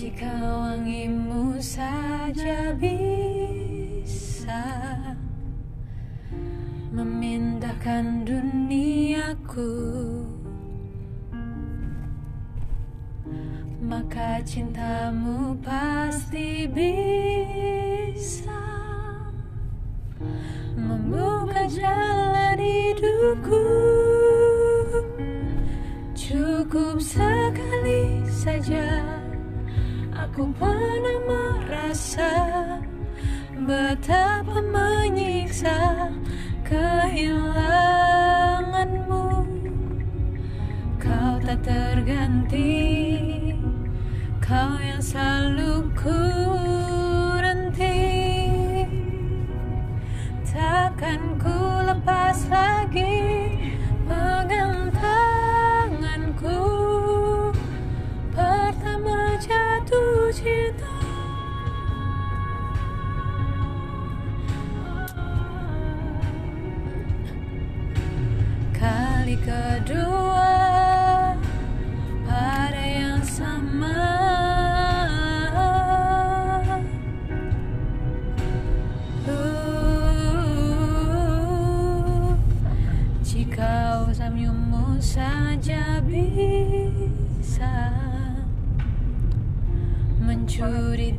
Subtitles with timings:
[0.00, 4.64] Jika wangimu saja bisa
[6.88, 9.76] Memindahkan duniaku
[13.84, 18.56] Maka cintamu pasti bisa
[20.80, 23.64] Membuka jalan hidupku.
[26.16, 29.19] Cukup sekali saja
[30.30, 32.30] Aku pernah merasa
[33.66, 36.06] Betapa menyiksa
[36.62, 39.26] kehilanganmu.
[41.02, 42.78] Kau tak terganti
[44.38, 45.89] Kau yang selalu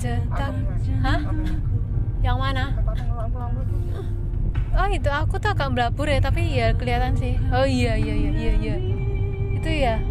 [0.01, 1.21] Hah?
[2.25, 2.65] Yang mana?
[4.71, 7.37] Oh itu aku tuh agak belabur ya tapi ya kelihatan sih.
[7.53, 8.75] Oh iya iya iya iya iya.
[9.61, 10.01] Itu ya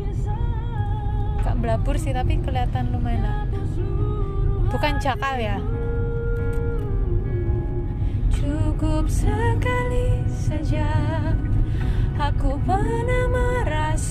[1.42, 3.38] Agak belabur sih tapi kelihatan lumayan lah.
[4.70, 5.58] Bukan jakal ya?
[8.30, 10.86] Cukup sekali saja
[12.14, 14.09] Aku pernah merasa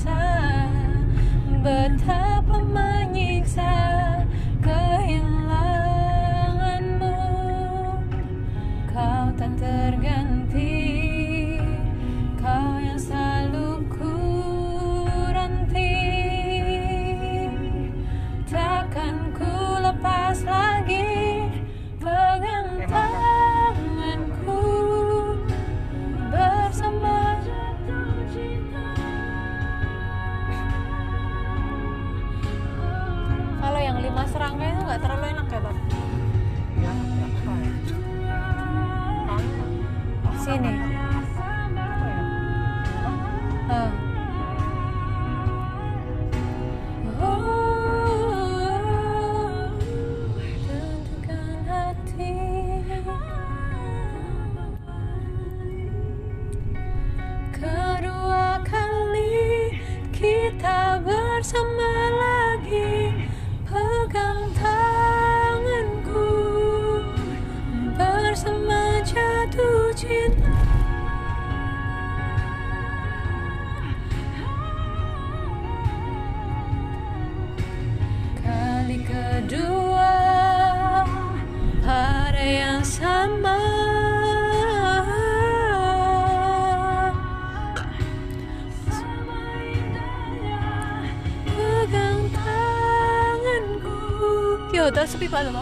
[94.90, 95.62] hotel sepi banget loh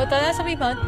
[0.00, 0.80] Hotelnya sepi banget?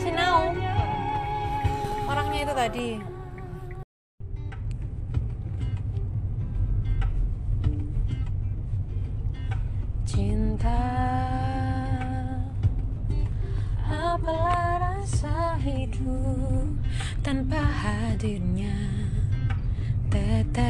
[0.00, 0.52] Sinau.
[2.08, 2.88] Orangnya itu tadi
[10.08, 10.80] Cinta.
[13.84, 16.72] Apalah rasa hidup
[17.20, 18.72] Tanpa hadirnya
[20.08, 20.64] Tetes.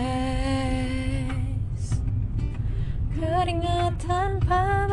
[3.15, 4.91] Keringat tanpa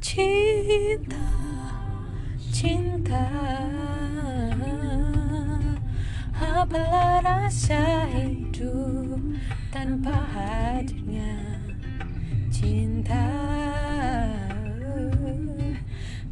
[0.00, 1.38] cinta
[2.58, 3.22] cinta.
[6.34, 9.38] Apalah rasa hidup
[9.70, 11.38] tanpa hadirnya
[12.50, 13.30] cinta.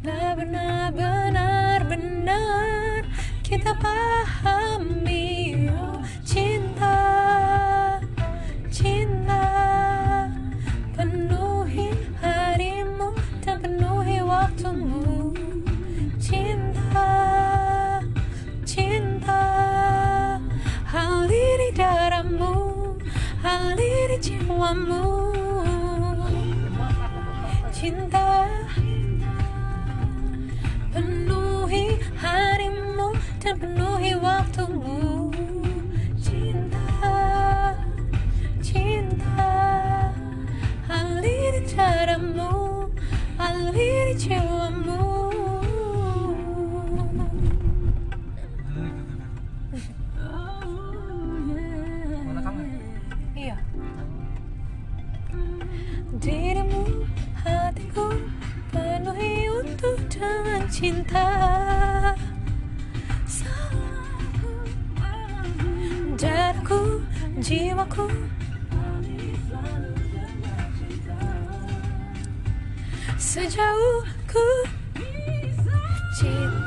[0.03, 3.07] Tak pernah benar-benar
[3.39, 5.86] kita pahami oh,
[21.77, 22.51] darahmu
[23.53, 25.01] aliri jiwamu.
[27.77, 28.25] Cinta
[30.93, 31.83] penuhi
[32.23, 33.07] harimu
[33.41, 35.29] dan penuhi waktumu.
[36.25, 36.85] Cinta
[38.67, 39.49] cinta
[40.97, 42.49] aliri darahmu
[43.37, 44.56] aliri jiwamu
[67.45, 68.05] jiwaku.
[73.17, 74.45] Sejauh ku
[76.17, 76.66] cinta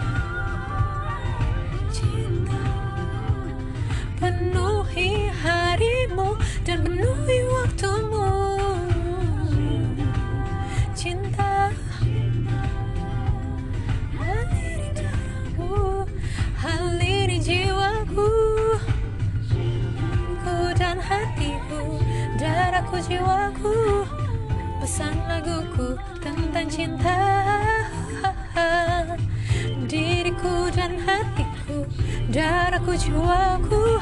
[31.06, 31.87] hatiku
[32.31, 34.00] Darahku jiwaku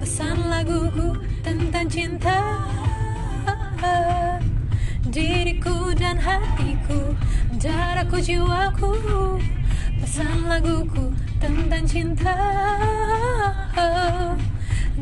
[0.00, 2.38] Pesan laguku tentang cinta.
[5.08, 7.14] Diriku dan hatiku
[7.56, 8.92] Darahku jiwaku
[10.02, 12.36] Pesan laguku tentang cinta.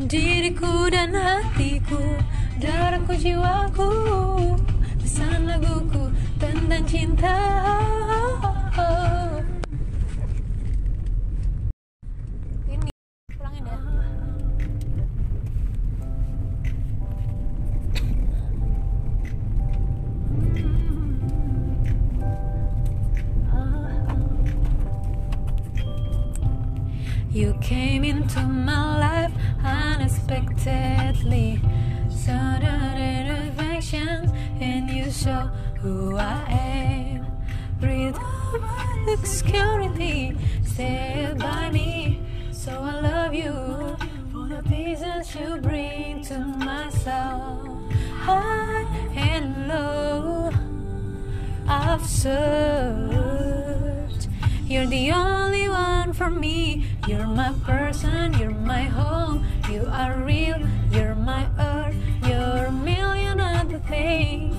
[0.07, 2.01] Diriku dan hatiku
[2.61, 3.89] Darahku jiwaku
[5.01, 7.35] Pesan laguku tentang cinta
[27.33, 29.33] You came into my life
[29.63, 31.59] unexpectedly.
[32.07, 34.31] Sudden affections,
[34.61, 35.49] and you show
[35.81, 37.25] who I am.
[37.79, 38.61] Breathe out
[39.07, 42.21] the security, stay by me.
[42.51, 43.97] So I love you
[44.31, 47.79] for the pieces you bring to my soul.
[48.19, 50.51] High and low,
[51.67, 53.23] I've searched.
[54.67, 56.85] You're the only one for me.
[57.05, 59.45] You're my person, you're my home.
[59.69, 60.57] You are real,
[60.89, 61.95] you're my earth.
[62.25, 64.55] You're a million other things,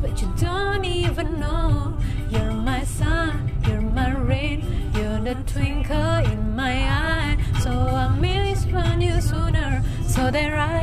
[0.00, 1.94] but you don't even know.
[2.30, 4.64] You're my sun, you're my rain.
[4.94, 7.36] You're the twinkle in my eye.
[7.60, 10.81] So I miss you sooner, so that I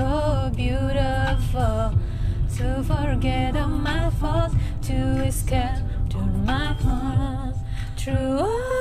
[0.00, 1.92] so beautiful.
[2.56, 4.54] To forget all my faults,
[4.88, 4.96] to
[5.30, 6.18] escape to
[6.50, 7.54] my heart.
[7.98, 8.38] Through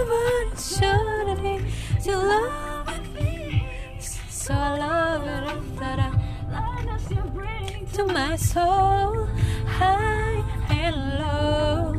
[0.07, 1.57] opportunity
[2.05, 3.67] to love me.
[4.29, 6.11] So I love it that I
[7.95, 9.25] to my soul,
[9.77, 11.95] high and low.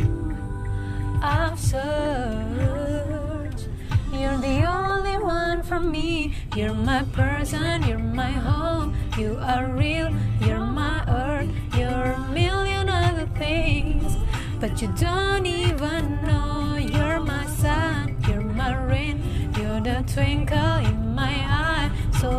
[1.22, 3.68] I've searched.
[4.12, 6.34] You're the only one for me.
[6.56, 8.94] You're my person, you're my home.
[9.18, 11.50] You are real, you're my earth.
[11.76, 14.16] You're a million other things,
[14.58, 16.76] but you don't even know.
[16.76, 19.20] You're my sun, you're my rain.
[19.58, 21.90] You're the twinkle in my eye.
[22.20, 22.30] So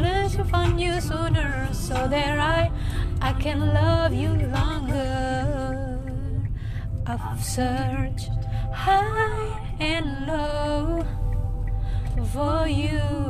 [0.00, 2.70] let's find you sooner, so that I,
[3.20, 5.98] I can love you longer.
[7.06, 8.30] I've searched
[8.72, 11.04] high and low
[12.32, 13.29] for you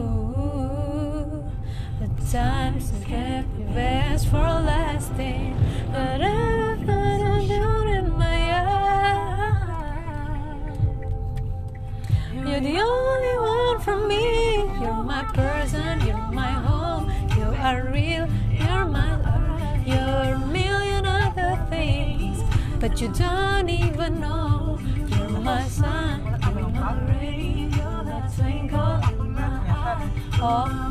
[2.30, 5.56] times and happiness for lasting.
[5.90, 9.58] But I find a beauty in my eyes.
[12.32, 14.58] You're the only one for me.
[14.80, 17.10] You're my person, you're my home.
[17.36, 19.84] You are real, you're my love.
[19.84, 22.44] You're a million other things,
[22.78, 24.78] but you don't even know.
[25.08, 30.08] You're my sun, you're my rain, you're the twinkle in my eye.
[30.42, 30.90] Oh,